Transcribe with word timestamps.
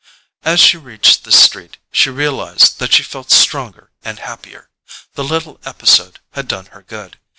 As 0.43 0.59
she 0.59 0.77
reached 0.77 1.25
the 1.25 1.31
street 1.31 1.77
she 1.91 2.09
realized 2.09 2.79
that 2.79 2.91
she 2.91 3.03
felt 3.03 3.29
stronger 3.29 3.91
and 4.03 4.17
happier: 4.17 4.71
the 5.13 5.23
little 5.23 5.59
episode 5.63 6.19
had 6.31 6.47
done 6.47 6.65
her 6.73 6.81
good. 6.81 7.19